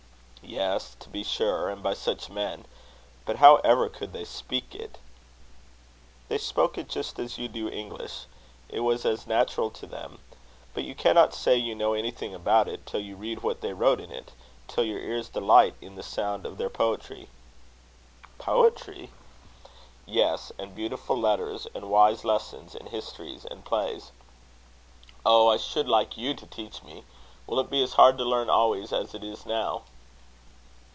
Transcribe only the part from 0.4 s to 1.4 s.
"Yes, to be